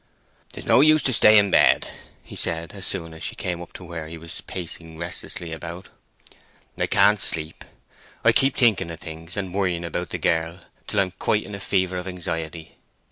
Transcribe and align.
"'Tis 0.53 0.65
no 0.65 0.81
use 0.81 1.03
to 1.03 1.13
stay 1.13 1.37
in 1.37 1.51
bed," 1.51 1.87
he 2.23 2.35
said, 2.35 2.71
as 2.73 2.87
soon 2.87 3.13
as 3.13 3.21
she 3.21 3.35
came 3.35 3.61
up 3.61 3.71
to 3.71 3.83
where 3.83 4.07
he 4.07 4.17
was 4.17 4.41
pacing 4.41 4.97
restlessly 4.97 5.51
about. 5.53 5.89
"I 6.79 6.87
can't 6.87 7.21
sleep—I 7.21 8.31
keep 8.31 8.57
thinking 8.57 8.89
of 8.89 8.99
things, 8.99 9.37
and 9.37 9.53
worrying 9.53 9.85
about 9.85 10.09
the 10.09 10.17
girl, 10.17 10.61
till 10.87 11.01
I'm 11.01 11.11
quite 11.11 11.43
in 11.43 11.53
a 11.53 11.59
fever 11.59 11.99
of 11.99 12.07
anxiety." 12.07 12.77